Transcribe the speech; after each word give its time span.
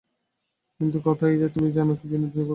কিন্তু 0.79 0.97
কথা 1.05 1.25
এই, 1.27 1.37
তুমি 1.49 1.69
জান 1.71 1.87
কি 1.89 2.05
না, 2.05 2.09
বিনোদিনী 2.11 2.27
কোথায়। 2.29 2.49